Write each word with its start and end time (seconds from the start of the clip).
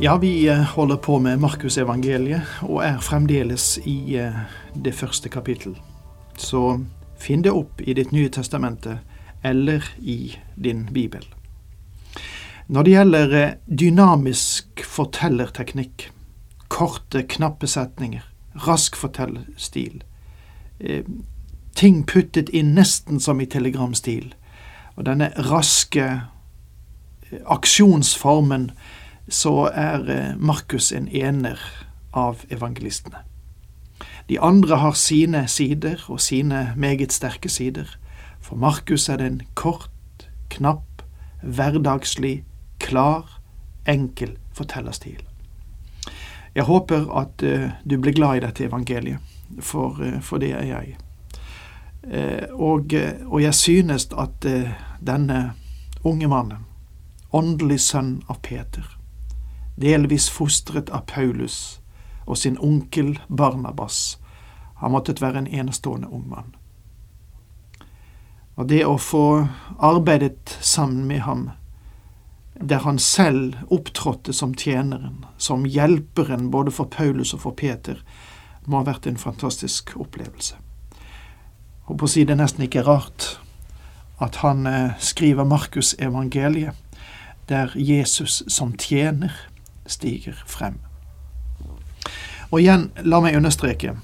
Ja, 0.00 0.16
vi 0.16 0.48
eh, 0.48 0.60
holder 0.60 0.96
på 0.96 1.18
med 1.18 1.40
Markusevangeliet 1.42 2.60
og 2.62 2.84
er 2.86 3.00
fremdeles 3.02 3.80
i 3.82 4.14
eh, 4.14 4.36
det 4.78 4.92
første 4.94 5.26
kapittel. 5.26 5.72
Så 6.38 6.84
finn 7.18 7.42
det 7.42 7.50
opp 7.50 7.80
i 7.82 7.96
ditt 7.98 8.12
nye 8.14 8.30
testamente 8.30 9.00
eller 9.42 9.82
i 9.98 10.36
din 10.54 10.84
bibel. 10.94 11.24
Når 12.68 12.86
det 12.86 12.92
gjelder 12.92 13.34
eh, 13.40 13.56
dynamisk 13.66 14.84
fortellerteknikk, 14.86 16.06
korte, 16.70 17.24
knappe 17.26 17.66
setninger, 17.66 18.22
rask 18.68 18.94
fortellerstil, 18.96 20.04
ting 21.74 22.04
puttet 22.06 22.54
inn 22.54 22.70
nesten 22.76 23.18
som 23.18 23.40
i 23.42 23.50
telegramstil, 23.50 24.30
og 24.94 25.08
denne 25.10 25.32
raske 25.48 26.06
aksjonsformen 27.50 28.70
så 29.28 29.70
er 29.74 30.08
eh, 30.10 30.36
Markus 30.36 30.92
en 30.92 31.08
ener 31.08 31.60
av 32.12 32.44
evangelistene. 32.50 33.24
De 34.28 34.40
andre 34.40 34.76
har 34.76 34.96
sine 34.96 35.46
sider 35.48 36.04
og 36.08 36.20
sine 36.20 36.72
meget 36.76 37.12
sterke 37.12 37.48
sider. 37.48 37.88
For 38.40 38.56
Markus 38.56 39.08
er 39.08 39.16
den 39.16 39.42
kort, 39.54 40.28
knapp, 40.50 41.02
hverdagslig, 41.42 42.44
klar, 42.80 43.40
enkel 43.88 44.36
fortellerstil. 44.52 45.22
Jeg 46.54 46.64
håper 46.64 47.08
at 47.20 47.42
uh, 47.42 47.70
du 47.90 47.98
blir 48.00 48.12
glad 48.12 48.36
i 48.36 48.44
dette 48.46 48.64
evangeliet, 48.64 49.18
for, 49.60 50.00
uh, 50.00 50.20
for 50.20 50.38
det 50.38 50.52
er 50.52 50.64
jeg. 50.66 50.96
Og, 52.52 52.94
og, 53.26 53.42
jeg 53.42 53.54
synes 53.54 54.06
at 54.18 54.46
denne 55.06 55.52
unge 56.04 56.28
mannen, 56.28 56.64
åndelig 57.32 57.80
sønn 57.80 58.22
av 58.30 58.38
Peter, 58.42 58.97
delvis 59.80 60.28
fostret 60.30 60.90
av 60.90 61.06
Paulus 61.10 61.80
og 62.26 62.38
sin 62.38 62.58
onkel 62.58 63.18
Barnabas, 63.28 64.18
Han 64.78 64.92
måttet 64.94 65.20
være 65.20 65.38
en 65.38 65.46
enestående 65.46 66.08
ung 66.08 66.28
mann. 66.30 66.54
Og 68.54 68.68
det 68.68 68.84
å 68.86 68.94
få 68.98 69.48
arbeidet 69.78 70.58
sammen 70.60 71.06
med 71.06 71.20
ham, 71.26 71.50
der 72.54 72.84
han 72.84 72.98
selv 72.98 73.56
opptrådte 73.70 74.32
som 74.32 74.54
tjeneren, 74.54 75.24
som 75.36 75.66
hjelperen 75.66 76.50
både 76.50 76.70
for 76.70 76.84
Paulus 76.84 77.34
og 77.34 77.40
for 77.40 77.58
Peter, 77.58 77.98
må 78.66 78.78
ha 78.78 78.86
vært 78.86 79.06
en 79.06 79.18
fantastisk 79.18 79.96
opplevelse. 79.96 80.54
Og 81.86 81.98
på 81.98 82.06
å 82.06 82.12
si 82.12 82.24
det 82.28 82.36
nesten 82.38 82.66
ikke 82.66 82.86
rart 82.86 83.38
at 84.22 84.42
han 84.42 84.66
eh, 84.66 84.98
skriver 84.98 85.46
Markus 85.46 85.94
evangeliet, 85.98 86.74
der 87.48 87.72
Jesus 87.74 88.42
som 88.46 88.74
tjener 88.76 89.32
stiger 89.88 90.36
frem. 90.46 90.78
Og 92.50 92.60
igjen, 92.60 92.90
la 93.04 93.20
meg 93.20 93.36
understreke, 93.36 93.96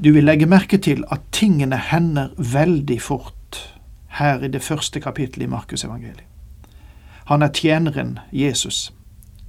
du 0.00 0.12
vil 0.12 0.24
legge 0.24 0.48
merke 0.48 0.78
til 0.80 1.04
at 1.12 1.20
tingene 1.32 1.76
hender 1.90 2.30
veldig 2.36 3.00
fort 3.02 3.74
her 4.16 4.40
i 4.40 4.48
det 4.48 4.62
første 4.62 5.00
kapittelet 5.00 5.46
i 5.46 5.50
Markusevangeliet. 5.50 6.24
Han 7.30 7.42
er 7.42 7.52
tjeneren 7.54 8.18
Jesus. 8.32 8.92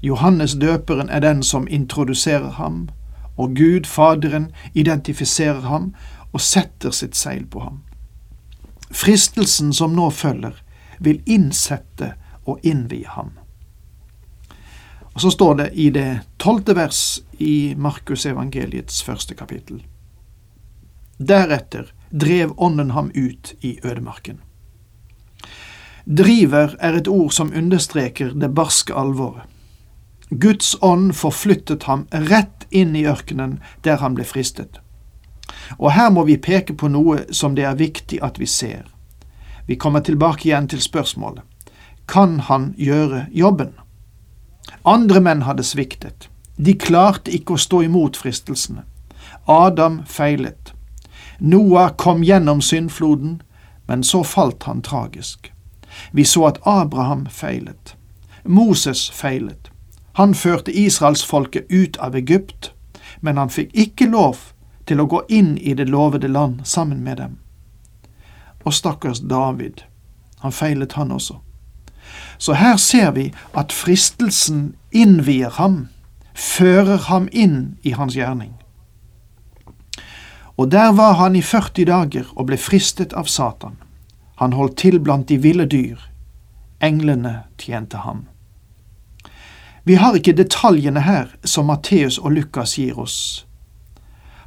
Johannes 0.04 0.54
døperen 0.54 1.10
er 1.10 1.20
den 1.20 1.44
som 1.44 1.68
introduserer 1.70 2.52
ham, 2.52 2.90
og 3.38 3.56
Gud, 3.56 3.86
Faderen, 3.86 4.52
identifiserer 4.74 5.62
ham 5.62 5.96
og 6.34 6.42
setter 6.42 6.92
sitt 6.92 7.16
seil 7.16 7.46
på 7.46 7.60
ham. 7.60 7.80
Fristelsen 8.92 9.74
som 9.74 9.96
nå 9.96 10.10
følger, 10.10 10.54
vil 11.00 11.22
innsette 11.26 12.14
og 12.46 12.60
innvie 12.64 13.08
ham. 13.08 13.32
Og 15.14 15.22
så 15.22 15.32
står 15.32 15.56
det 15.56 15.70
i 15.74 15.90
det 15.90 16.20
tolvte 16.40 16.76
vers 16.76 17.20
i 17.38 17.76
Markusevangeliets 17.78 19.04
første 19.04 19.36
kapittel. 19.36 19.82
Deretter 21.20 21.92
drev 22.12 22.54
ånden 22.58 22.92
ham 22.92 23.12
ut 23.16 23.54
i 23.62 23.80
ødemarken. 23.84 24.40
Driver 26.06 26.76
er 26.80 26.98
et 26.98 27.08
ord 27.08 27.32
som 27.32 27.54
understreker 27.56 28.32
det 28.34 28.54
barske 28.56 28.94
alvoret. 28.94 29.44
Guds 30.30 30.78
ånd 30.82 31.12
forflyttet 31.16 31.84
ham 31.84 32.08
rett 32.12 32.66
inn 32.70 32.96
i 32.96 33.04
ørkenen 33.06 33.60
der 33.84 34.00
han 34.00 34.16
ble 34.16 34.24
fristet. 34.24 34.80
Og 35.78 35.92
her 35.92 36.10
må 36.10 36.24
vi 36.24 36.40
peke 36.40 36.74
på 36.74 36.88
noe 36.88 37.26
som 37.36 37.56
det 37.56 37.68
er 37.68 37.76
viktig 37.80 38.22
at 38.24 38.40
vi 38.40 38.48
ser. 38.48 38.88
Vi 39.68 39.76
kommer 39.76 40.00
tilbake 40.02 40.48
igjen 40.48 40.68
til 40.72 40.82
spørsmålet. 40.82 41.44
Kan 42.08 42.40
han 42.48 42.74
gjøre 42.78 43.26
jobben? 43.32 43.76
Andre 44.84 45.22
menn 45.22 45.42
hadde 45.42 45.64
sviktet. 45.64 46.30
De 46.58 46.74
klarte 46.74 47.32
ikke 47.32 47.56
å 47.56 47.62
stå 47.62 47.84
imot 47.86 48.18
fristelsene. 48.18 48.84
Adam 49.46 50.02
feilet. 50.06 50.74
Noah 51.40 51.96
kom 51.98 52.24
gjennom 52.24 52.62
syndfloden, 52.62 53.42
men 53.88 54.04
så 54.04 54.24
falt 54.24 54.64
han 54.64 54.82
tragisk. 54.82 55.52
Vi 56.12 56.26
så 56.26 56.46
at 56.48 56.60
Abraham 56.64 57.26
feilet. 57.30 57.96
Moses 58.44 59.10
feilet. 59.10 59.72
Han 60.14 60.34
førte 60.36 60.72
israelsfolket 60.72 61.66
ut 61.70 61.98
av 61.98 62.16
Egypt, 62.16 62.72
men 63.20 63.38
han 63.38 63.50
fikk 63.50 63.72
ikke 63.74 64.10
lov 64.12 64.52
til 64.86 65.02
å 65.02 65.08
gå 65.08 65.24
inn 65.30 65.58
i 65.58 65.74
det 65.74 65.88
lovede 65.90 66.28
land 66.28 66.66
sammen 66.68 67.04
med 67.04 67.18
dem. 67.18 67.38
Og 68.64 68.74
stakkars 68.74 69.20
David, 69.20 69.82
han 70.40 70.52
feilet 70.52 70.94
han 70.94 71.12
også. 71.12 71.40
Så 72.42 72.54
her 72.58 72.78
ser 72.78 73.12
vi 73.12 73.28
at 73.54 73.74
fristelsen 73.74 74.74
innvier 74.92 75.54
ham, 75.60 75.90
fører 76.34 76.98
ham 77.06 77.28
inn 77.32 77.78
i 77.86 77.94
hans 77.94 78.16
gjerning. 78.18 78.56
Og 80.58 80.72
der 80.74 80.90
var 80.98 81.20
han 81.20 81.36
i 81.38 81.42
40 81.46 81.86
dager 81.86 82.32
og 82.34 82.48
ble 82.50 82.58
fristet 82.58 83.14
av 83.14 83.30
Satan. 83.30 83.78
Han 84.42 84.58
holdt 84.58 84.80
til 84.82 84.98
blant 85.00 85.30
de 85.30 85.38
ville 85.38 85.68
dyr. 85.70 86.02
Englene 86.82 87.44
tjente 87.62 88.02
ham. 88.02 88.26
Vi 89.86 90.00
har 90.02 90.18
ikke 90.18 90.34
detaljene 90.34 91.06
her 91.06 91.30
som 91.46 91.70
Matteus 91.70 92.18
og 92.18 92.34
Lukas 92.40 92.74
gir 92.82 92.98
oss. 92.98 93.46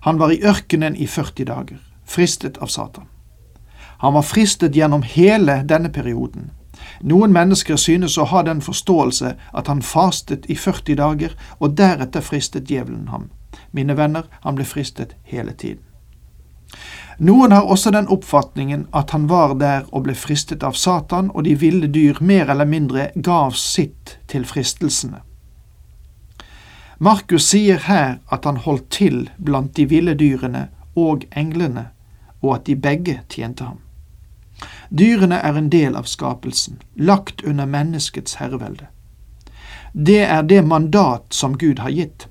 Han 0.03 0.19
var 0.19 0.35
i 0.35 0.43
ørkenen 0.43 0.99
i 0.99 1.07
40 1.07 1.47
dager, 1.47 1.79
fristet 2.05 2.59
av 2.59 2.75
Satan. 2.75 3.07
Han 4.03 4.19
var 4.19 4.27
fristet 4.27 4.75
gjennom 4.75 5.07
hele 5.07 5.63
denne 5.63 5.95
perioden. 5.95 6.51
Noen 7.03 7.33
mennesker 7.33 7.77
synes 7.77 8.19
å 8.19 8.29
ha 8.31 8.43
den 8.43 8.61
forståelse 8.65 9.35
at 9.53 9.67
han 9.71 9.83
fastet 9.83 10.47
i 10.51 10.57
40 10.57 11.01
dager, 11.01 11.35
og 11.59 11.77
deretter 11.79 12.21
fristet 12.21 12.71
djevelen 12.71 13.09
ham. 13.09 13.31
Mine 13.73 13.97
venner, 13.97 14.29
han 14.41 14.55
ble 14.55 14.65
fristet 14.65 15.15
hele 15.23 15.53
tiden. 15.53 15.83
Noen 17.19 17.53
har 17.53 17.69
også 17.71 17.93
den 17.95 18.09
oppfatningen 18.11 18.89
at 18.93 19.11
han 19.15 19.29
var 19.31 19.55
der 19.55 19.85
og 19.93 20.09
ble 20.09 20.17
fristet 20.19 20.65
av 20.67 20.75
Satan, 20.75 21.31
og 21.31 21.45
de 21.47 21.55
ville 21.55 21.87
dyr 21.87 22.19
mer 22.21 22.51
eller 22.51 22.67
mindre 22.67 23.11
gav 23.15 23.55
sitt 23.55 24.19
til 24.27 24.47
fristelsene. 24.49 25.23
Markus 26.99 27.47
sier 27.51 27.79
her 27.87 28.19
at 28.33 28.45
han 28.45 28.59
holdt 28.67 28.91
til 28.91 29.29
blant 29.39 29.75
de 29.77 29.87
ville 29.91 30.15
dyrene 30.19 30.69
og 30.97 31.27
englene, 31.37 31.89
og 32.43 32.55
at 32.59 32.67
de 32.67 32.77
begge 32.77 33.21
tjente 33.31 33.65
ham. 33.65 33.84
Dyrene 34.95 35.41
er 35.43 35.57
en 35.59 35.71
del 35.73 35.97
av 35.99 36.07
skapelsen, 36.07 36.79
lagt 36.95 37.43
under 37.43 37.67
menneskets 37.67 38.37
herrevelde. 38.39 38.87
Det 39.93 40.21
er 40.23 40.43
det 40.43 40.61
mandat 40.67 41.35
som 41.35 41.57
Gud 41.59 41.81
har 41.83 41.91
gitt. 41.91 42.29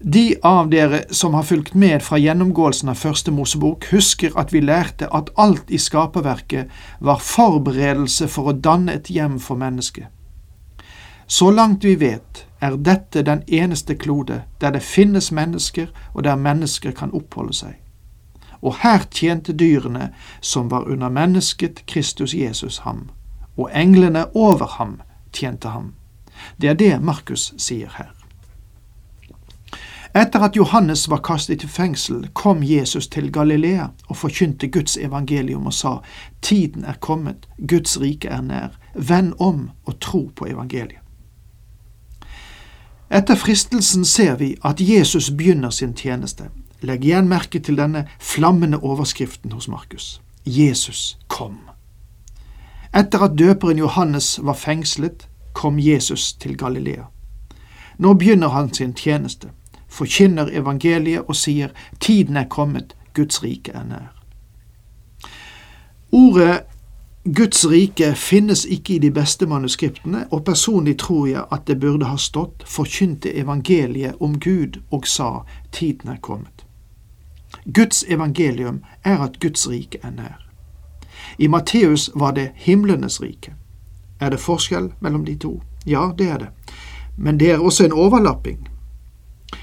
De 0.00 0.36
av 0.42 0.70
dere 0.70 1.02
som 1.10 1.34
har 1.34 1.42
fulgt 1.42 1.74
med 1.74 2.02
fra 2.02 2.16
gjennomgåelsen 2.18 2.88
av 2.88 3.00
Første 3.00 3.34
Mosebok, 3.34 3.84
husker 3.92 4.36
at 4.40 4.54
vi 4.54 4.62
lærte 4.64 5.08
at 5.12 5.28
alt 5.36 5.68
i 5.68 5.78
skaperverket 5.78 6.70
var 7.00 7.20
forberedelse 7.20 8.28
for 8.28 8.48
å 8.48 8.54
danne 8.68 8.94
et 8.94 9.10
hjem 9.10 9.36
for 9.42 9.60
mennesket. 9.60 10.06
Så 11.26 11.50
langt 11.50 11.84
vi 11.84 11.96
vet, 12.00 12.46
er 12.60 12.78
dette 12.78 13.22
den 13.22 13.42
eneste 13.48 13.98
klode 14.00 14.44
der 14.60 14.72
det 14.72 14.82
finnes 14.86 15.28
mennesker, 15.32 15.92
og 16.14 16.24
der 16.24 16.40
mennesker 16.40 16.96
kan 16.96 17.12
oppholde 17.12 17.52
seg 17.52 17.76
og 18.62 18.76
her 18.82 19.04
tjente 19.10 19.52
dyrene 19.52 20.10
som 20.40 20.70
var 20.70 20.88
under 20.88 21.08
mennesket 21.08 21.86
Kristus 21.86 22.34
Jesus 22.34 22.78
ham, 22.78 23.08
og 23.56 23.70
englene 23.74 24.26
over 24.36 24.66
ham 24.78 25.00
tjente 25.32 25.68
ham. 25.68 25.94
Det 26.60 26.70
er 26.70 26.74
det 26.74 27.02
Markus 27.02 27.52
sier 27.58 27.90
her. 27.96 28.14
Etter 30.16 30.40
at 30.40 30.56
Johannes 30.56 31.08
var 31.10 31.20
kastet 31.22 31.64
i 31.64 31.68
fengsel, 31.68 32.28
kom 32.32 32.62
Jesus 32.62 33.08
til 33.08 33.32
Galilea 33.32 33.90
og 34.08 34.16
forkynte 34.16 34.68
Guds 34.68 34.96
evangelium 34.96 35.66
og 35.66 35.74
sa, 35.74 35.98
Tiden 36.42 36.84
er 36.84 36.96
kommet, 37.00 37.48
Guds 37.68 38.00
rike 38.00 38.28
er 38.28 38.40
nær, 38.40 38.78
vend 38.94 39.34
om 39.38 39.70
og 39.84 40.00
tro 40.00 40.30
på 40.36 40.46
evangeliet. 40.48 41.04
Etter 43.10 43.36
fristelsen 43.36 44.04
ser 44.04 44.36
vi 44.36 44.54
at 44.64 44.80
Jesus 44.80 45.30
begynner 45.30 45.70
sin 45.70 45.94
tjeneste. 45.94 46.50
Legg 46.80 47.04
igjen 47.04 47.28
merke 47.28 47.58
til 47.58 47.76
denne 47.76 48.06
flammende 48.20 48.78
overskriften 48.78 49.52
hos 49.52 49.68
Markus. 49.68 50.20
Jesus 50.46 51.18
kom. 51.28 51.58
Etter 52.94 53.26
at 53.26 53.38
døperen 53.38 53.78
Johannes 53.78 54.38
var 54.42 54.54
fengslet, 54.54 55.28
kom 55.52 55.78
Jesus 55.78 56.32
til 56.32 56.56
Galilea. 56.56 57.08
Nå 57.98 58.14
begynner 58.14 58.48
han 58.48 58.72
sin 58.74 58.94
tjeneste 58.94 59.50
forkynner 59.88 60.50
evangeliet 60.52 61.26
og 61.26 61.36
sier 61.36 61.72
tiden 62.00 62.36
er 62.36 62.48
kommet, 62.48 62.94
Guds 63.14 63.42
rike 63.42 63.72
er 63.72 63.84
nær. 63.84 64.10
Ordet 66.12 66.60
Guds 67.24 67.66
rike 67.68 68.14
finnes 68.16 68.64
ikke 68.64 68.94
i 68.94 68.98
de 69.02 69.10
beste 69.12 69.46
manuskriptene, 69.46 70.26
og 70.30 70.44
personlig 70.44 70.96
tror 70.98 71.26
jeg 71.26 71.44
at 71.52 71.66
det 71.66 71.80
burde 71.80 72.08
ha 72.08 72.16
stått 72.16 72.64
forkynte 72.64 73.34
evangeliet 73.36 74.16
om 74.20 74.38
Gud 74.40 74.80
og 74.90 75.06
sa 75.06 75.42
tiden 75.72 76.14
er 76.14 76.22
kommet. 76.22 76.57
Guds 77.74 78.04
evangelium 78.08 78.82
er 79.04 79.18
at 79.18 79.40
Guds 79.40 79.68
rike 79.68 79.98
er 80.02 80.10
nær. 80.10 80.44
I 81.38 81.46
Matteus 81.46 82.10
var 82.14 82.30
det 82.30 82.50
himlenes 82.54 83.22
rike. 83.22 83.54
Er 84.20 84.30
det 84.30 84.40
forskjell 84.40 84.92
mellom 85.00 85.24
de 85.24 85.34
to? 85.34 85.62
Ja, 85.86 86.10
det 86.18 86.28
er 86.28 86.38
det. 86.38 86.48
Men 87.16 87.40
det 87.40 87.50
er 87.50 87.58
også 87.58 87.84
en 87.84 87.92
overlapping. 87.92 88.68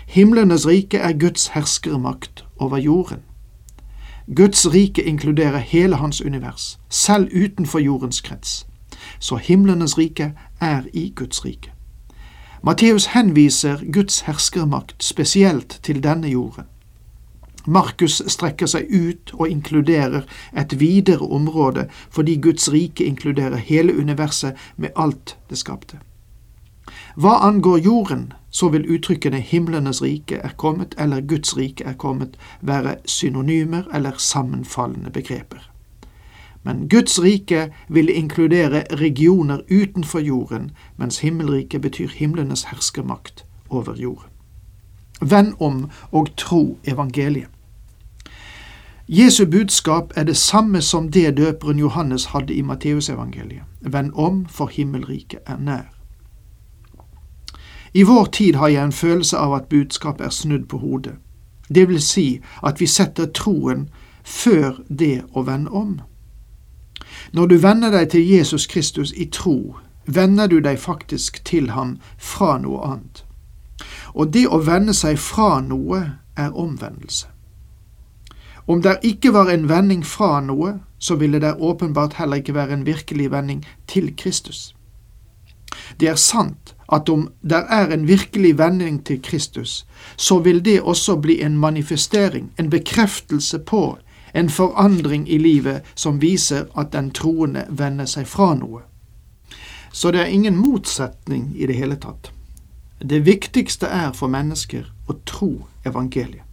Himlenes 0.08 0.68
rike 0.68 0.98
er 0.98 1.14
Guds 1.20 1.48
herskermakt 1.48 2.46
over 2.58 2.78
jorden. 2.78 3.20
Guds 4.36 4.74
rike 4.74 5.04
inkluderer 5.04 5.58
hele 5.58 5.96
hans 5.96 6.22
univers, 6.22 6.80
selv 6.90 7.30
utenfor 7.44 7.80
jordens 7.80 8.22
krets. 8.22 8.68
Så 9.20 9.36
himlenes 9.36 9.98
rike 9.98 10.34
er 10.62 10.82
i 10.94 11.14
Guds 11.16 11.46
rike. 11.46 11.72
Matteus 12.64 13.06
henviser 13.06 13.94
Guds 13.94 14.22
herskermakt 14.22 15.04
spesielt 15.04 15.80
til 15.84 16.04
denne 16.04 16.28
jorden. 16.28 16.64
Markus 17.68 18.22
strekker 18.28 18.70
seg 18.70 18.90
ut 18.90 19.34
og 19.34 19.50
inkluderer 19.50 20.26
et 20.58 20.80
videre 20.80 21.26
område 21.26 21.88
fordi 22.10 22.38
Guds 22.42 22.72
rike 22.72 23.06
inkluderer 23.06 23.58
hele 23.58 23.96
universet 23.98 24.54
med 24.78 24.90
alt 24.96 25.38
det 25.50 25.58
skapte. 25.58 26.00
Hva 27.16 27.40
angår 27.48 27.78
jorden, 27.78 28.34
så 28.52 28.70
vil 28.70 28.86
uttrykkene 28.92 29.40
himlenes 29.40 30.02
rike 30.04 30.38
er 30.38 30.54
kommet 30.58 30.96
eller 30.98 31.22
Guds 31.22 31.58
rike 31.58 31.84
er 31.84 31.94
kommet 31.94 32.38
være 32.62 32.96
synonymer 33.06 33.88
eller 33.94 34.18
sammenfallende 34.18 35.10
begreper. 35.10 35.72
Men 36.64 36.90
Guds 36.90 37.22
rike 37.22 37.70
vil 37.90 38.10
inkludere 38.10 38.84
regioner 38.92 39.62
utenfor 39.72 40.20
jorden, 40.20 40.72
mens 40.98 41.20
himmelriket 41.20 41.82
betyr 41.82 42.10
himlenes 42.10 42.64
herskermakt 42.64 43.46
over 43.70 43.96
jorden. 43.96 44.30
Vend 45.22 45.54
om 45.60 45.90
og 46.12 46.36
tro 46.38 46.78
evangeliet. 46.84 47.55
Jesu 49.08 49.46
budskap 49.46 50.14
er 50.16 50.24
det 50.24 50.38
samme 50.38 50.82
som 50.82 51.12
det 51.12 51.38
døperen 51.38 51.80
Johannes 51.80 52.26
hadde 52.26 52.54
i 52.54 52.62
Matteusevangeliet. 52.62 53.62
Vend 53.82 54.12
om, 54.14 54.46
for 54.50 54.66
himmelriket 54.66 55.40
er 55.46 55.58
nær. 55.58 55.94
I 57.94 58.04
vår 58.04 58.26
tid 58.26 58.56
har 58.56 58.68
jeg 58.68 58.84
en 58.84 58.92
følelse 58.92 59.38
av 59.38 59.54
at 59.54 59.70
budskapet 59.70 60.26
er 60.26 60.30
snudd 60.30 60.66
på 60.66 60.78
hodet. 60.78 61.14
Det 61.76 61.88
vil 61.88 62.02
si 62.02 62.42
at 62.64 62.80
vi 62.80 62.88
setter 62.88 63.26
troen 63.26 63.90
før 64.24 64.82
det 65.00 65.24
å 65.34 65.42
vende 65.42 65.72
om. 65.72 66.02
Når 67.34 67.46
du 67.46 67.56
venner 67.58 67.92
deg 67.92 68.10
til 68.10 68.28
Jesus 68.28 68.68
Kristus 68.68 69.14
i 69.14 69.30
tro, 69.32 69.78
venner 70.06 70.48
du 70.48 70.60
deg 70.60 70.80
faktisk 70.80 71.46
til 71.46 71.70
ham 71.70 72.00
fra 72.18 72.58
noe 72.58 72.82
annet. 72.82 73.26
Og 74.14 74.34
det 74.34 74.48
å 74.48 74.58
vende 74.66 74.94
seg 74.94 75.20
fra 75.20 75.62
noe 75.62 76.02
er 76.36 76.58
omvendelse. 76.58 77.35
Om 78.68 78.82
der 78.82 78.96
ikke 79.04 79.34
var 79.34 79.50
en 79.50 79.70
vending 79.70 80.06
fra 80.06 80.40
noe, 80.42 80.80
så 81.00 81.16
ville 81.16 81.40
det 81.40 81.56
åpenbart 81.60 82.14
heller 82.14 82.42
ikke 82.42 82.56
være 82.56 82.74
en 82.74 82.86
virkelig 82.86 83.32
vending 83.32 83.66
til 83.88 84.16
Kristus. 84.18 84.76
Det 86.00 86.08
er 86.10 86.16
sant 86.16 86.76
at 86.94 87.10
om 87.10 87.28
der 87.42 87.66
er 87.70 87.94
en 87.94 88.08
virkelig 88.08 88.58
vending 88.58 89.06
til 89.06 89.22
Kristus, 89.22 89.86
så 90.18 90.40
vil 90.40 90.66
det 90.66 90.82
også 90.82 91.16
bli 91.16 91.42
en 91.42 91.58
manifestering, 91.58 92.52
en 92.60 92.70
bekreftelse 92.70 93.60
på, 93.60 93.98
en 94.36 94.50
forandring 94.50 95.30
i 95.32 95.38
livet 95.38 95.82
som 95.96 96.22
viser 96.22 96.66
at 96.78 96.94
den 96.94 97.12
troende 97.12 97.66
vender 97.70 98.06
seg 98.06 98.28
fra 98.28 98.54
noe. 98.56 98.82
Så 99.92 100.12
det 100.12 100.22
er 100.22 100.34
ingen 100.34 100.58
motsetning 100.58 101.54
i 101.56 101.66
det 101.66 101.76
hele 101.76 101.96
tatt. 101.96 102.32
Det 103.00 103.26
viktigste 103.26 103.88
er 103.88 104.12
for 104.12 104.28
mennesker 104.28 104.90
å 105.08 105.16
tro 105.26 105.52
evangeliet. 105.86 106.45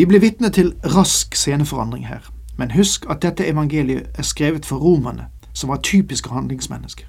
Vi 0.00 0.06
blir 0.08 0.20
vitne 0.20 0.48
til 0.48 0.70
rask 0.94 1.34
sceneforandring 1.36 2.06
her, 2.08 2.32
men 2.56 2.70
husk 2.70 3.04
at 3.10 3.20
dette 3.20 3.44
evangeliet 3.46 4.06
er 4.14 4.22
skrevet 4.24 4.64
for 4.66 4.80
romerne, 4.80 5.26
som 5.52 5.68
var 5.68 5.82
typiske 5.84 6.30
handlingsmennesker. 6.30 7.04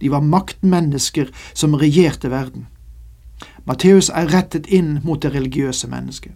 De 0.00 0.10
var 0.10 0.20
maktmennesker 0.20 1.28
som 1.54 1.74
regjerte 1.74 2.30
verden. 2.30 2.66
Matteus 3.64 4.08
er 4.08 4.34
rettet 4.34 4.66
inn 4.66 4.98
mot 5.04 5.22
det 5.22 5.30
religiøse 5.34 5.86
mennesket. 5.86 6.32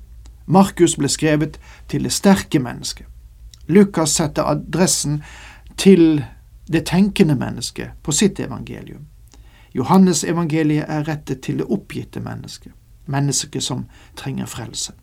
Markus 0.47 0.95
ble 0.97 1.11
skrevet 1.11 1.59
til 1.89 2.07
det 2.07 2.13
sterke 2.15 2.61
mennesket. 2.63 3.07
Lukas 3.67 4.15
setter 4.15 4.47
adressen 4.47 5.25
til 5.77 6.23
det 6.73 6.85
tenkende 6.87 7.35
mennesket 7.35 7.99
på 8.03 8.13
sitt 8.13 8.39
evangelium. 8.41 9.09
Johannes 9.75 10.23
evangeliet 10.25 10.87
er 10.89 11.09
rettet 11.09 11.43
til 11.43 11.59
det 11.59 11.67
oppgitte 11.67 12.21
mennesket, 12.21 12.73
mennesket 13.07 13.63
som 13.63 13.85
trenger 14.15 14.47
frelse. 14.47 14.95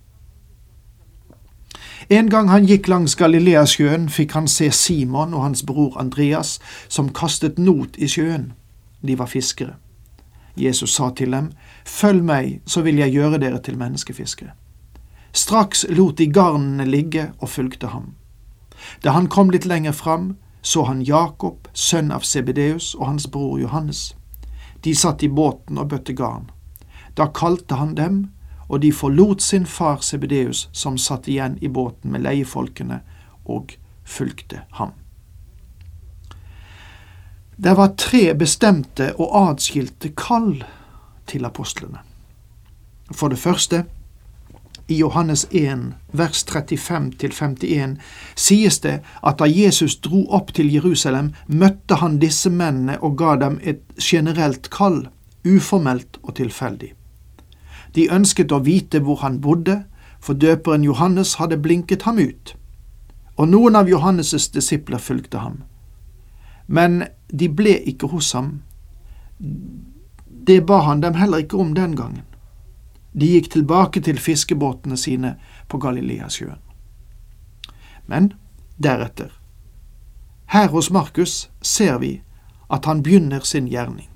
En 2.10 2.30
gang 2.30 2.50
han 2.50 2.66
gikk 2.68 2.88
langs 2.88 3.16
Galileasjøen, 3.16 4.10
fikk 4.10 4.36
han 4.38 4.48
se 4.48 4.70
Simon 4.72 5.34
og 5.34 5.44
hans 5.44 5.64
bror 5.66 5.98
Andreas 6.00 6.60
som 6.88 7.10
kastet 7.10 7.58
not 7.58 7.98
i 7.98 8.08
sjøen. 8.08 8.52
De 9.02 9.18
var 9.20 9.32
fiskere. 9.32 9.76
Jesus 10.56 10.94
sa 10.94 11.10
til 11.16 11.32
dem, 11.32 11.52
Følg 11.86 12.24
meg, 12.24 12.62
så 12.66 12.82
vil 12.82 13.00
jeg 13.02 13.16
gjøre 13.16 13.40
dere 13.42 13.60
til 13.62 13.78
menneskefiskere. 13.78 14.54
Straks 15.34 15.86
lot 15.90 16.18
de 16.18 16.28
garnene 16.30 16.86
ligge 16.86 17.32
og 17.40 17.50
fulgte 17.50 17.88
ham. 17.88 18.14
Da 19.04 19.12
han 19.12 19.28
kom 19.28 19.50
litt 19.50 19.66
lenger 19.66 19.92
fram, 19.92 20.36
så 20.62 20.84
han 20.84 21.02
Jakob, 21.02 21.68
sønn 21.74 22.12
av 22.12 22.24
Sebedeus, 22.24 22.94
og 22.96 23.08
hans 23.08 23.28
bror 23.28 23.58
Johannes. 23.60 24.14
De 24.84 24.96
satt 24.96 25.24
i 25.24 25.28
båten 25.30 25.78
og 25.78 25.90
bøtte 25.90 26.14
garn. 26.14 26.52
Da 27.18 27.28
kalte 27.34 27.76
han 27.76 27.96
dem, 27.96 28.30
og 28.68 28.82
de 28.82 28.92
forlot 28.92 29.42
sin 29.42 29.66
far 29.66 30.02
Sebedeus, 30.02 30.70
som 30.72 30.98
satt 30.98 31.28
igjen 31.28 31.58
i 31.62 31.68
båten 31.68 32.12
med 32.12 32.24
leiefolkene, 32.24 33.02
og 33.46 33.76
fulgte 34.04 34.64
ham. 34.80 34.94
Det 37.56 37.74
var 37.78 37.94
tre 37.98 38.34
bestemte 38.34 39.12
og 39.20 39.36
atskilte 39.52 40.10
kall 40.18 40.64
til 41.30 41.46
apostlene. 41.46 42.00
For 43.12 43.30
det 43.30 43.38
første, 43.40 43.84
i 44.88 44.98
Johannes 44.98 45.46
1, 45.52 45.94
vers 46.12 46.46
35-51, 46.50 48.00
sies 48.36 48.80
det 48.84 48.98
at 49.24 49.40
da 49.40 49.48
Jesus 49.48 49.96
dro 50.04 50.26
opp 50.34 50.52
til 50.56 50.74
Jerusalem, 50.74 51.32
møtte 51.48 52.02
han 52.02 52.20
disse 52.20 52.50
mennene 52.50 52.98
og 53.02 53.16
ga 53.22 53.38
dem 53.40 53.60
et 53.62 53.84
generelt 54.02 54.70
kall, 54.74 55.06
uformelt 55.46 56.20
og 56.24 56.36
tilfeldig. 56.42 56.94
De 57.96 58.10
ønsket 58.12 58.52
å 58.52 58.64
vite 58.66 59.00
hvor 59.00 59.22
han 59.22 59.42
bodde, 59.42 59.84
for 60.20 60.34
døperen 60.34 60.84
Johannes 60.84 61.36
hadde 61.36 61.60
blinket 61.62 62.08
ham 62.08 62.18
ut. 62.18 62.56
Og 63.38 63.50
noen 63.50 63.76
av 63.76 63.90
Johannes' 63.90 64.50
disipler 64.54 65.02
fulgte 65.02 65.42
ham. 65.44 65.64
Men 66.68 67.04
de 67.30 67.50
ble 67.50 67.76
ikke 67.90 68.08
hos 68.08 68.32
ham. 68.34 68.62
Det 70.48 70.62
ba 70.66 70.80
han 70.88 71.02
dem 71.02 71.18
heller 71.20 71.44
ikke 71.44 71.60
om 71.60 71.74
den 71.76 71.96
gangen. 71.96 72.24
De 73.14 73.28
gikk 73.30 73.52
tilbake 73.54 74.02
til 74.02 74.18
fiskebåtene 74.18 74.98
sine 74.98 75.36
på 75.70 75.78
Galileasjøen. 75.78 76.62
Men 78.08 78.34
deretter, 78.82 79.30
her 80.54 80.68
hos 80.70 80.90
Markus 80.92 81.50
ser 81.62 82.00
vi 82.00 82.22
at 82.70 82.86
han 82.86 83.04
begynner 83.04 83.46
sin 83.46 83.68
gjerning. 83.68 84.13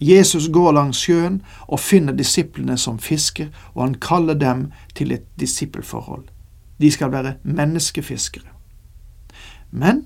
Jesus 0.00 0.48
går 0.52 0.72
langs 0.76 0.98
sjøen 1.06 1.40
og 1.68 1.80
finner 1.80 2.12
disiplene 2.12 2.76
som 2.78 2.98
fisker, 2.98 3.48
og 3.74 3.82
han 3.82 3.94
kaller 4.00 4.34
dem 4.34 4.66
til 4.94 5.12
et 5.12 5.24
disippelforhold. 5.40 6.26
De 6.80 6.90
skal 6.92 7.12
være 7.12 7.36
menneskefiskere. 7.42 8.52
Men 9.70 10.04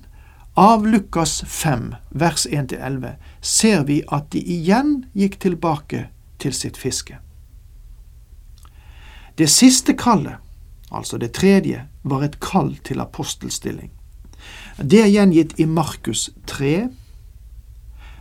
Av 0.53 0.87
Lukas 0.87 1.41
5, 1.47 1.95
vers 2.09 2.47
1-11, 2.47 3.13
ser 3.41 3.83
vi 3.83 4.01
at 4.11 4.31
de 4.31 4.41
igjen 4.43 5.05
gikk 5.15 5.37
tilbake 5.39 6.09
til 6.43 6.51
sitt 6.51 6.75
fiske. 6.75 7.15
Det 9.39 9.47
siste 9.47 9.95
kallet, 9.95 10.43
altså 10.91 11.17
det 11.17 11.31
tredje, 11.39 11.85
var 12.03 12.25
et 12.27 12.39
kall 12.43 12.75
til 12.83 12.99
apostelstilling. 12.99 13.93
Det 14.75 14.99
er 15.05 15.13
gjengitt 15.13 15.55
i 15.55 15.65
Markus 15.65 16.29
3, 16.51 16.89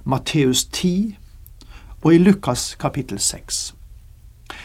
Matteus 0.07 0.65
10 0.71 1.17
og 2.03 2.15
i 2.15 2.19
Lukas 2.19 2.75
kapittel 2.75 3.19
6. 3.19 3.75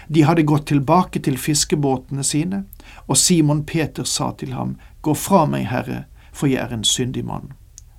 De 0.08 0.24
hadde 0.24 0.44
gått 0.44 0.68
tilbake 0.68 1.20
til 1.20 1.38
fiskebåtene 1.38 2.24
sine, 2.24 2.64
og 3.08 3.18
Simon 3.18 3.66
Peter 3.66 4.04
sa 4.04 4.32
til 4.40 4.54
ham, 4.54 4.78
Gå 5.02 5.14
fra 5.14 5.46
meg, 5.46 5.68
Herre, 5.70 6.06
for 6.34 6.48
jeg 6.48 6.64
er 6.64 6.74
en 6.74 6.84
syndig 6.84 7.26
mann. 7.26 7.52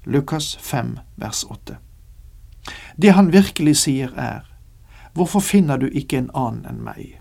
Lukas 0.04 0.56
5, 0.60 0.98
vers 1.16 1.44
8. 1.44 1.76
Det 2.96 3.12
han 3.12 3.32
virkelig 3.32 3.76
sier 3.76 4.14
er, 4.16 4.42
Hvorfor 5.14 5.40
finner 5.40 5.76
du 5.76 5.86
ikke 5.86 6.18
en 6.18 6.30
annen 6.34 6.66
enn 6.68 6.82
meg? 6.84 7.20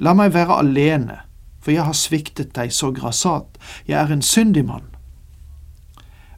La 0.00 0.14
meg 0.14 0.32
være 0.34 0.58
alene, 0.62 1.18
for 1.60 1.72
jeg 1.72 1.84
har 1.84 1.96
sviktet 1.96 2.54
deg 2.56 2.72
så 2.72 2.90
grassat, 2.92 3.58
jeg 3.86 3.98
er 4.00 4.12
en 4.12 4.22
syndig 4.22 4.64
mann. 4.66 4.88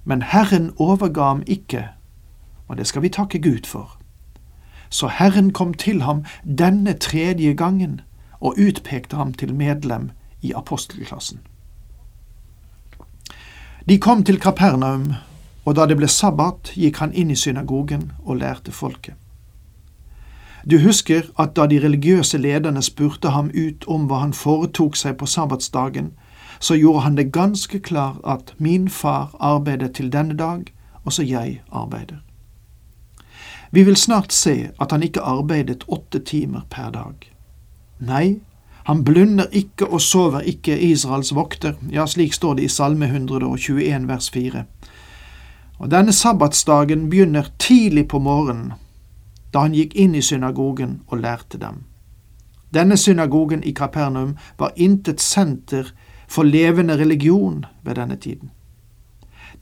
Men 0.05 0.23
Herren 0.23 0.73
overga 0.77 1.29
ham 1.31 1.43
ikke, 1.47 1.89
og 2.69 2.77
det 2.77 2.87
skal 2.87 3.03
vi 3.03 3.09
takke 3.09 3.39
Gud 3.39 3.67
for. 3.67 3.99
Så 4.95 5.09
Herren 5.11 5.51
kom 5.53 5.75
til 5.75 6.05
ham 6.07 6.23
denne 6.47 6.93
tredje 7.03 7.53
gangen 7.59 8.01
og 8.39 8.61
utpekte 8.61 9.17
ham 9.19 9.33
til 9.35 9.55
medlem 9.55 10.11
i 10.43 10.53
apostelklassen. 10.55 11.41
De 13.89 13.99
kom 13.99 14.23
til 14.25 14.39
Kapernaum, 14.41 15.13
og 15.65 15.75
da 15.77 15.87
det 15.91 15.97
ble 15.99 16.09
sabbat, 16.09 16.71
gikk 16.79 17.01
han 17.03 17.13
inn 17.13 17.33
i 17.35 17.37
synagogen 17.37 18.13
og 18.23 18.39
lærte 18.41 18.73
folket. 18.73 19.19
Du 20.65 20.79
husker 20.81 21.27
at 21.39 21.57
da 21.57 21.67
de 21.69 21.81
religiøse 21.83 22.39
lederne 22.39 22.83
spurte 22.83 23.35
ham 23.35 23.51
ut 23.53 23.85
om 23.91 24.07
hva 24.09 24.23
han 24.23 24.33
foretok 24.33 24.97
seg 24.97 25.19
på 25.21 25.29
sabbatsdagen, 25.29 26.13
så 26.61 26.79
gjorde 26.81 27.05
han 27.05 27.19
det 27.19 27.33
ganske 27.33 27.83
klart 27.85 28.23
at 28.25 28.55
min 28.59 28.89
far 28.89 29.35
arbeider 29.41 29.93
til 29.93 30.13
denne 30.13 30.39
dag, 30.39 30.71
og 31.05 31.13
så 31.13 31.27
jeg 31.27 31.61
arbeider. 31.73 32.24
Vi 33.75 33.83
vil 33.83 33.97
snart 33.97 34.33
se 34.33 34.71
at 34.81 34.93
han 34.93 35.03
ikke 35.03 35.23
arbeidet 35.27 35.83
åtte 35.91 36.21
timer 36.23 36.63
per 36.71 36.93
dag. 36.95 37.25
Nei, 37.99 38.37
han 38.87 39.01
blunder 39.05 39.51
ikke 39.51 39.89
og 39.89 40.01
sover 40.01 40.47
ikke 40.47 40.77
Israels 40.79 41.33
vokter, 41.35 41.75
ja, 41.91 42.07
slik 42.07 42.37
står 42.37 42.55
det 42.55 42.69
i 42.69 42.71
Salme 42.71 43.09
121 43.11 44.07
vers 44.07 44.31
4. 44.31 44.63
Og 45.83 45.91
denne 45.91 46.15
sabbatsdagen 46.15 47.09
begynner 47.11 47.51
tidlig 47.59 48.07
på 48.15 48.23
morgenen, 48.23 48.77
da 49.51 49.67
han 49.67 49.75
gikk 49.75 49.99
inn 49.99 50.15
i 50.15 50.23
synagogen 50.23 51.01
og 51.09 51.25
lærte 51.27 51.59
dem. 51.59 51.83
Denne 52.71 52.95
synagogen 52.97 53.65
i 53.67 53.75
Kapernaum 53.75 54.37
var 54.59 54.71
intet 54.77 55.21
senter 55.21 55.91
for 56.29 56.47
levende 56.47 56.95
religion 56.95 57.65
ved 57.83 57.99
denne 57.99 58.17
tiden. 58.23 58.55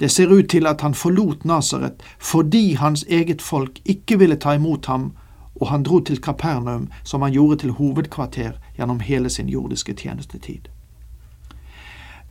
Det 0.01 0.11
ser 0.11 0.33
ut 0.33 0.49
til 0.49 0.67
at 0.67 0.81
han 0.81 0.95
forlot 0.95 1.45
Nasaret 1.45 2.03
fordi 2.19 2.75
hans 2.75 3.05
eget 3.09 3.43
folk 3.43 3.81
ikke 3.85 4.19
ville 4.19 4.37
ta 4.37 4.55
imot 4.57 4.87
ham, 4.87 5.13
og 5.61 5.69
han 5.69 5.83
dro 5.83 6.01
til 6.01 6.21
Kapernaum, 6.21 6.89
som 7.05 7.23
han 7.23 7.33
gjorde 7.33 7.57
til 7.57 7.71
hovedkvarter 7.71 8.53
gjennom 8.77 9.01
hele 9.01 9.31
sin 9.31 9.49
jordiske 9.49 9.95
tjenestetid. 9.95 10.69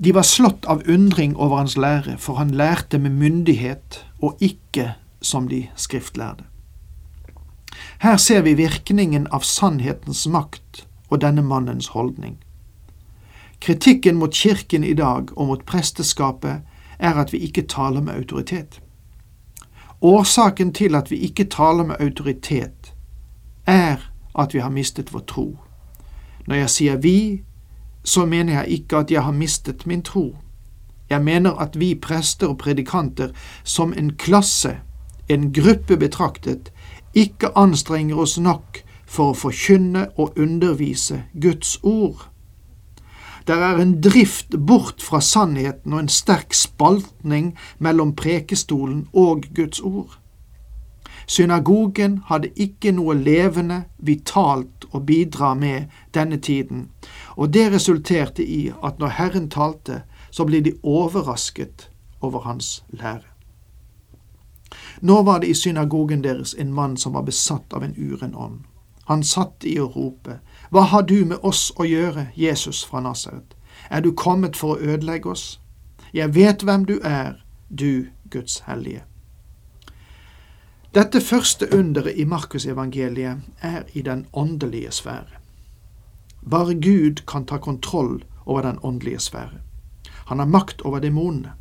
De 0.03 0.13
var 0.13 0.25
slått 0.25 0.65
av 0.65 0.81
undring 0.89 1.35
over 1.37 1.57
hans 1.57 1.77
lære, 1.77 2.17
for 2.17 2.41
han 2.41 2.49
lærte 2.49 2.97
med 2.97 3.11
myndighet 3.11 4.05
og 4.21 4.37
ikke 4.41 4.93
som 5.21 5.47
de 5.47 5.67
skriftlærde. 5.75 6.43
Her 8.01 8.17
ser 8.17 8.41
vi 8.41 8.53
virkningen 8.57 9.27
av 9.31 9.45
sannhetens 9.45 10.25
makt 10.27 10.87
og 11.09 11.21
denne 11.21 11.43
mannens 11.45 11.91
holdning. 11.93 12.39
Kritikken 13.61 14.17
mot 14.17 14.33
kirken 14.33 14.83
i 14.83 14.93
dag 14.97 15.29
og 15.37 15.47
mot 15.47 15.65
presteskapet 15.65 16.65
er 17.01 17.17
at 17.17 17.33
vi 17.33 17.37
ikke 17.37 17.61
taler 17.67 18.01
med 18.01 18.13
autoritet. 18.13 18.81
Årsaken 20.01 20.73
til 20.73 20.95
at 20.95 21.11
vi 21.11 21.17
ikke 21.17 21.43
taler 21.43 21.85
med 21.85 21.95
autoritet, 21.99 22.93
er 23.65 23.97
at 24.39 24.53
vi 24.53 24.59
har 24.59 24.69
mistet 24.69 25.13
vår 25.13 25.19
tro. 25.27 25.57
Når 26.47 26.55
jeg 26.55 26.69
sier 26.69 26.97
vi, 26.97 27.43
så 28.03 28.25
mener 28.25 28.53
jeg 28.53 28.67
ikke 28.67 28.97
at 28.97 29.11
jeg 29.11 29.23
har 29.23 29.31
mistet 29.31 29.87
min 29.87 30.01
tro. 30.01 30.35
Jeg 31.09 31.23
mener 31.23 31.51
at 31.51 31.79
vi 31.79 31.95
prester 31.95 32.47
og 32.47 32.57
predikanter 32.57 33.29
som 33.63 33.93
en 33.97 34.13
klasse, 34.15 34.77
en 35.29 35.53
gruppe 35.53 35.97
betraktet, 35.97 36.71
ikke 37.13 37.51
anstrenger 37.57 38.15
oss 38.15 38.39
nok 38.39 38.81
for 39.05 39.31
å 39.31 39.37
forkynne 39.37 40.07
og 40.15 40.37
undervise 40.39 41.23
Guds 41.41 41.77
ord. 41.83 42.30
Der 43.51 43.57
er 43.57 43.77
en 43.77 44.01
drift 44.01 44.55
bort 44.67 45.01
fra 45.03 45.19
sannheten 45.19 45.93
og 45.93 45.99
en 45.99 46.07
sterk 46.07 46.53
spaltning 46.55 47.57
mellom 47.79 48.13
prekestolen 48.15 49.09
og 49.13 49.43
Guds 49.55 49.79
ord. 49.79 50.13
Synagogen 51.27 52.21
hadde 52.29 52.53
ikke 52.55 52.93
noe 52.95 53.17
levende, 53.19 53.81
vitalt 53.97 54.87
å 54.95 55.01
bidra 55.03 55.51
med 55.53 55.91
denne 56.15 56.39
tiden, 56.39 56.87
og 57.35 57.51
det 57.51 57.67
resulterte 57.73 58.45
i 58.47 58.71
at 58.71 59.03
når 59.03 59.17
Herren 59.19 59.51
talte, 59.51 60.05
så 60.31 60.47
ble 60.47 60.63
de 60.63 60.77
overrasket 60.83 61.89
over 62.21 62.47
hans 62.47 62.85
lære. 62.87 63.27
Nå 65.01 65.23
var 65.27 65.43
det 65.43 65.51
i 65.51 65.59
synagogen 65.59 66.23
deres 66.23 66.55
en 66.55 66.71
mann 66.71 66.95
som 66.97 67.19
var 67.19 67.27
besatt 67.27 67.75
av 67.75 67.83
en 67.83 67.99
uren 67.99 68.31
ånd. 68.35 68.61
Han 69.11 69.27
satt 69.27 69.67
i 69.67 69.75
å 69.75 69.91
rope, 69.91 70.39
Hva 70.71 70.81
har 70.81 71.01
du 71.03 71.25
med 71.25 71.43
oss 71.43 71.73
å 71.75 71.83
gjøre, 71.83 72.29
Jesus 72.35 72.85
fra 72.87 73.01
Nasaret? 73.03 73.57
Er 73.91 73.99
du 74.01 74.13
kommet 74.15 74.55
for 74.55 74.77
å 74.77 74.93
ødelegge 74.93 75.27
oss? 75.33 75.59
Jeg 76.15 76.31
vet 76.35 76.63
hvem 76.63 76.85
du 76.87 76.93
er, 77.03 77.41
du 77.67 78.07
Guds 78.31 78.61
hellige. 78.69 79.03
Dette 80.95 81.19
første 81.19 81.67
underet 81.75 82.15
i 82.15 82.23
Markusevangeliet 82.23 83.43
er 83.59 83.83
i 83.93 84.01
den 84.07 84.25
åndelige 84.31 84.95
sfære. 84.95 85.43
Bare 86.47 86.79
Gud 86.79 87.25
kan 87.27 87.45
ta 87.45 87.59
kontroll 87.59 88.23
over 88.45 88.61
den 88.61 88.79
åndelige 88.79 89.19
sfære. 89.19 89.59
Han 90.31 90.39
har 90.39 90.47
makt 90.47 90.81
over 90.87 90.99
demonene. 90.99 91.51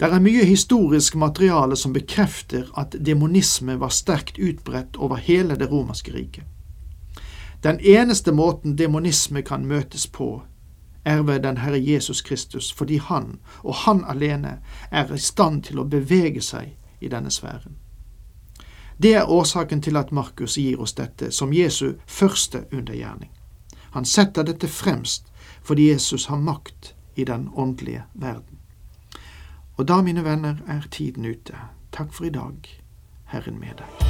Det 0.00 0.10
er 0.10 0.18
mye 0.18 0.44
historisk 0.44 1.14
materiale 1.14 1.76
som 1.76 1.92
bekrefter 1.94 2.66
at 2.74 2.98
demonisme 3.06 3.78
var 3.78 3.94
sterkt 3.94 4.38
utbredt 4.38 4.98
over 4.98 5.16
hele 5.16 5.54
det 5.54 5.70
romerske 5.70 6.10
riket. 6.14 6.44
Den 7.62 7.80
eneste 7.80 8.32
måten 8.32 8.78
demonisme 8.78 9.42
kan 9.42 9.66
møtes 9.66 10.06
på, 10.06 10.42
er 11.04 11.22
ved 11.22 11.40
den 11.40 11.56
Herre 11.56 11.80
Jesus 11.92 12.22
Kristus, 12.22 12.72
fordi 12.72 12.96
Han, 12.96 13.38
og 13.62 13.74
Han 13.74 14.04
alene, 14.04 14.58
er 14.90 15.14
i 15.14 15.18
stand 15.18 15.62
til 15.62 15.78
å 15.78 15.84
bevege 15.84 16.40
seg 16.40 16.76
i 17.00 17.08
denne 17.08 17.30
sfæren. 17.30 17.76
Det 19.02 19.14
er 19.14 19.30
årsaken 19.30 19.82
til 19.82 19.96
at 19.96 20.12
Markus 20.12 20.54
gir 20.54 20.80
oss 20.80 20.92
dette 20.92 21.30
som 21.30 21.52
Jesu 21.52 21.92
første 22.06 22.64
undergjerning. 22.72 23.30
Han 23.90 24.04
setter 24.04 24.42
dette 24.42 24.68
fremst 24.68 25.26
fordi 25.62 25.90
Jesus 25.90 26.26
har 26.26 26.36
makt 26.36 26.94
i 27.16 27.24
den 27.24 27.48
åndelige 27.54 28.02
verden. 28.14 28.58
Og 29.76 29.88
da, 29.88 30.02
mine 30.02 30.24
venner, 30.24 30.56
er 30.68 30.86
tiden 30.90 31.24
ute. 31.24 31.56
Takk 31.92 32.12
for 32.12 32.24
i 32.24 32.30
dag. 32.30 32.80
Herren 33.24 33.60
med 33.60 33.76
deg. 33.78 34.09